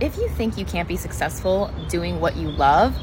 if 0.00 0.16
you 0.16 0.28
think 0.30 0.56
you 0.56 0.64
can't 0.64 0.88
be 0.88 0.96
successful 0.96 1.70
doing 1.88 2.20
what 2.20 2.36
you 2.36 2.50
love, 2.50 2.96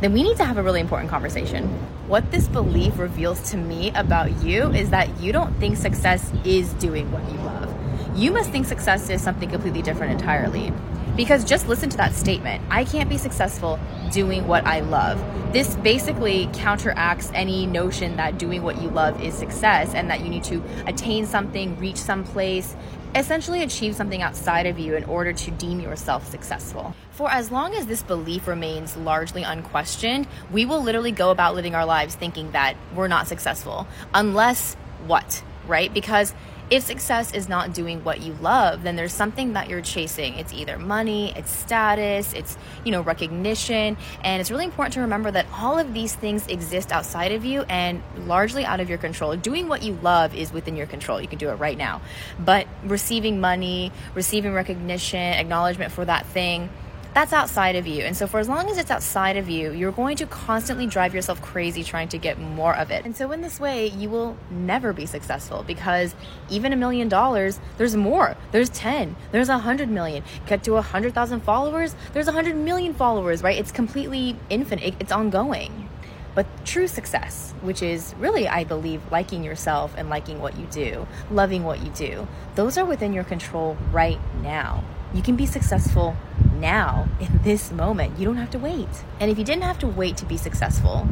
then 0.00 0.12
we 0.12 0.22
need 0.22 0.36
to 0.36 0.44
have 0.44 0.56
a 0.58 0.62
really 0.62 0.80
important 0.80 1.10
conversation. 1.10 1.68
What 2.06 2.30
this 2.30 2.46
belief 2.46 2.98
reveals 2.98 3.50
to 3.50 3.56
me 3.56 3.90
about 3.90 4.42
you 4.42 4.70
is 4.70 4.90
that 4.90 5.20
you 5.20 5.32
don't 5.32 5.52
think 5.58 5.76
success 5.76 6.32
is 6.44 6.72
doing 6.74 7.10
what 7.10 7.28
you 7.30 7.38
love. 7.38 7.76
You 8.16 8.30
must 8.30 8.50
think 8.50 8.66
success 8.66 9.10
is 9.10 9.20
something 9.20 9.50
completely 9.50 9.82
different 9.82 10.12
entirely. 10.12 10.72
Because 11.16 11.44
just 11.44 11.68
listen 11.68 11.90
to 11.90 11.96
that 11.96 12.14
statement 12.14 12.62
I 12.70 12.84
can't 12.84 13.08
be 13.08 13.18
successful 13.18 13.78
doing 14.10 14.46
what 14.46 14.66
I 14.66 14.80
love. 14.80 15.22
This 15.52 15.74
basically 15.76 16.48
counteracts 16.52 17.30
any 17.34 17.66
notion 17.66 18.16
that 18.16 18.38
doing 18.38 18.62
what 18.62 18.80
you 18.80 18.88
love 18.88 19.22
is 19.22 19.34
success 19.34 19.94
and 19.94 20.10
that 20.10 20.20
you 20.20 20.28
need 20.28 20.44
to 20.44 20.62
attain 20.86 21.26
something, 21.26 21.78
reach 21.78 21.96
some 21.96 22.24
place, 22.24 22.74
essentially 23.14 23.62
achieve 23.62 23.94
something 23.94 24.22
outside 24.22 24.66
of 24.66 24.78
you 24.78 24.94
in 24.94 25.04
order 25.04 25.32
to 25.32 25.50
deem 25.52 25.80
yourself 25.80 26.28
successful. 26.28 26.94
For 27.10 27.30
as 27.30 27.50
long 27.50 27.74
as 27.74 27.86
this 27.86 28.02
belief 28.02 28.46
remains 28.46 28.96
largely 28.96 29.42
unquestioned, 29.42 30.26
we 30.50 30.64
will 30.64 30.82
literally 30.82 31.12
go 31.12 31.30
about 31.30 31.54
living 31.54 31.74
our 31.74 31.84
lives 31.84 32.14
thinking 32.14 32.52
that 32.52 32.76
we're 32.94 33.08
not 33.08 33.26
successful. 33.26 33.86
Unless 34.14 34.74
what, 35.06 35.42
right? 35.66 35.92
Because 35.92 36.34
if 36.70 36.84
success 36.84 37.34
is 37.34 37.48
not 37.48 37.74
doing 37.74 38.04
what 38.04 38.20
you 38.20 38.32
love, 38.34 38.84
then 38.84 38.94
there's 38.94 39.12
something 39.12 39.54
that 39.54 39.68
you're 39.68 39.80
chasing. 39.80 40.34
It's 40.34 40.52
either 40.52 40.78
money, 40.78 41.32
it's 41.36 41.50
status, 41.50 42.32
it's, 42.32 42.56
you 42.84 42.92
know, 42.92 43.00
recognition, 43.00 43.96
and 44.22 44.40
it's 44.40 44.50
really 44.50 44.64
important 44.64 44.94
to 44.94 45.00
remember 45.00 45.30
that 45.32 45.46
all 45.52 45.78
of 45.78 45.92
these 45.92 46.14
things 46.14 46.46
exist 46.46 46.92
outside 46.92 47.32
of 47.32 47.44
you 47.44 47.62
and 47.62 48.02
largely 48.18 48.64
out 48.64 48.78
of 48.78 48.88
your 48.88 48.98
control. 48.98 49.34
Doing 49.36 49.68
what 49.68 49.82
you 49.82 49.94
love 49.94 50.34
is 50.34 50.52
within 50.52 50.76
your 50.76 50.86
control. 50.86 51.20
You 51.20 51.28
can 51.28 51.38
do 51.38 51.50
it 51.50 51.54
right 51.54 51.76
now. 51.76 52.02
But 52.38 52.68
receiving 52.84 53.40
money, 53.40 53.90
receiving 54.14 54.52
recognition, 54.52 55.18
acknowledgement 55.18 55.92
for 55.92 56.04
that 56.04 56.26
thing, 56.26 56.70
that's 57.14 57.32
outside 57.32 57.74
of 57.76 57.86
you. 57.86 58.04
And 58.04 58.16
so, 58.16 58.26
for 58.26 58.38
as 58.38 58.48
long 58.48 58.68
as 58.70 58.78
it's 58.78 58.90
outside 58.90 59.36
of 59.36 59.48
you, 59.48 59.72
you're 59.72 59.92
going 59.92 60.16
to 60.18 60.26
constantly 60.26 60.86
drive 60.86 61.14
yourself 61.14 61.42
crazy 61.42 61.82
trying 61.82 62.08
to 62.08 62.18
get 62.18 62.38
more 62.38 62.74
of 62.76 62.90
it. 62.90 63.04
And 63.04 63.16
so, 63.16 63.32
in 63.32 63.40
this 63.40 63.58
way, 63.58 63.88
you 63.88 64.08
will 64.08 64.36
never 64.50 64.92
be 64.92 65.06
successful 65.06 65.64
because 65.66 66.14
even 66.48 66.72
a 66.72 66.76
million 66.76 67.08
dollars, 67.08 67.58
there's 67.78 67.96
more. 67.96 68.36
There's 68.52 68.70
10, 68.70 69.16
there's 69.32 69.48
a 69.48 69.58
hundred 69.58 69.88
million. 69.88 70.22
Get 70.46 70.62
to 70.64 70.74
a 70.76 70.82
hundred 70.82 71.14
thousand 71.14 71.40
followers, 71.40 71.94
there's 72.12 72.28
a 72.28 72.32
hundred 72.32 72.56
million 72.56 72.94
followers, 72.94 73.42
right? 73.42 73.58
It's 73.58 73.72
completely 73.72 74.36
infinite, 74.48 74.94
it's 75.00 75.12
ongoing. 75.12 75.88
But 76.32 76.46
true 76.64 76.86
success, 76.86 77.52
which 77.60 77.82
is 77.82 78.14
really, 78.18 78.46
I 78.46 78.62
believe, 78.62 79.02
liking 79.10 79.42
yourself 79.42 79.92
and 79.96 80.08
liking 80.08 80.40
what 80.40 80.56
you 80.56 80.66
do, 80.66 81.08
loving 81.28 81.64
what 81.64 81.82
you 81.82 81.90
do, 81.90 82.28
those 82.54 82.78
are 82.78 82.84
within 82.84 83.12
your 83.12 83.24
control 83.24 83.76
right 83.90 84.18
now. 84.40 84.84
You 85.12 85.22
can 85.22 85.34
be 85.34 85.44
successful 85.44 86.16
now 86.60 87.08
in 87.18 87.40
this 87.42 87.72
moment. 87.72 88.18
You 88.18 88.26
don't 88.26 88.36
have 88.36 88.50
to 88.50 88.58
wait. 88.58 88.88
And 89.18 89.30
if 89.30 89.38
you 89.38 89.44
didn't 89.44 89.64
have 89.64 89.78
to 89.80 89.86
wait 89.86 90.16
to 90.18 90.26
be 90.26 90.36
successful, 90.36 91.08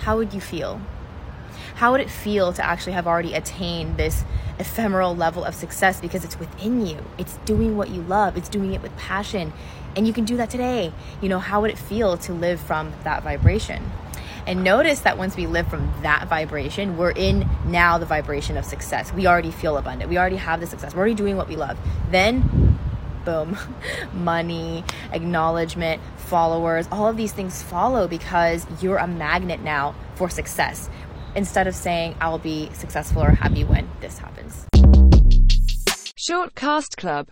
how 0.00 0.16
would 0.16 0.34
you 0.34 0.40
feel? 0.40 0.80
How 1.76 1.92
would 1.92 2.00
it 2.00 2.10
feel 2.10 2.52
to 2.52 2.64
actually 2.64 2.92
have 2.92 3.06
already 3.06 3.34
attained 3.34 3.96
this 3.96 4.24
ephemeral 4.58 5.16
level 5.16 5.44
of 5.44 5.54
success 5.54 6.00
because 6.00 6.24
it's 6.24 6.38
within 6.38 6.86
you? 6.86 7.04
It's 7.18 7.36
doing 7.44 7.76
what 7.76 7.90
you 7.90 8.02
love, 8.02 8.36
it's 8.36 8.48
doing 8.48 8.74
it 8.74 8.82
with 8.82 8.96
passion, 8.96 9.52
and 9.96 10.06
you 10.06 10.12
can 10.12 10.24
do 10.24 10.36
that 10.36 10.50
today. 10.50 10.92
You 11.20 11.28
know, 11.28 11.38
how 11.38 11.60
would 11.60 11.70
it 11.70 11.78
feel 11.78 12.16
to 12.18 12.32
live 12.32 12.60
from 12.60 12.92
that 13.04 13.22
vibration? 13.22 13.90
And 14.46 14.62
notice 14.62 15.00
that 15.00 15.16
once 15.16 15.36
we 15.36 15.46
live 15.46 15.68
from 15.68 15.92
that 16.02 16.28
vibration, 16.28 16.98
we're 16.98 17.12
in 17.12 17.48
now 17.64 17.96
the 17.96 18.06
vibration 18.06 18.56
of 18.56 18.64
success. 18.64 19.12
We 19.12 19.26
already 19.26 19.50
feel 19.50 19.78
abundant. 19.78 20.10
We 20.10 20.18
already 20.18 20.36
have 20.36 20.60
the 20.60 20.66
success. 20.66 20.94
We're 20.94 21.00
already 21.00 21.14
doing 21.14 21.36
what 21.36 21.48
we 21.48 21.56
love. 21.56 21.78
Then 22.10 22.63
boom, 23.24 23.56
money, 24.12 24.84
acknowledgement, 25.12 26.00
followers, 26.16 26.88
all 26.90 27.08
of 27.08 27.16
these 27.16 27.32
things 27.32 27.62
follow 27.62 28.08
because 28.08 28.66
you're 28.82 28.98
a 28.98 29.06
magnet 29.06 29.60
now 29.62 29.94
for 30.14 30.28
success 30.28 30.88
instead 31.34 31.66
of 31.66 31.74
saying, 31.74 32.16
I'll 32.20 32.38
be 32.38 32.70
successful 32.72 33.22
or 33.22 33.30
happy 33.30 33.64
when 33.64 33.88
this 34.00 34.18
happens. 34.18 34.66
Short 36.26 36.54
Cast 36.54 36.96
Club 36.96 37.22